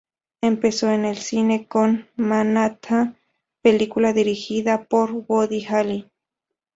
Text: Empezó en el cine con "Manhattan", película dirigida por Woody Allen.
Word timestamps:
Empezó 0.41 0.89
en 0.89 1.05
el 1.05 1.15
cine 1.17 1.67
con 1.67 2.09
"Manhattan", 2.15 3.19
película 3.61 4.13
dirigida 4.13 4.83
por 4.85 5.11
Woody 5.13 5.63
Allen. 5.67 6.09